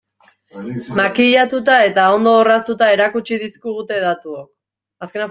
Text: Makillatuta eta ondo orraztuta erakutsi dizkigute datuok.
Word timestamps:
Makillatuta 0.99 1.75
eta 1.89 2.05
ondo 2.15 2.33
orraztuta 2.37 2.87
erakutsi 2.97 3.39
dizkigute 3.45 4.01
datuok. 4.07 4.53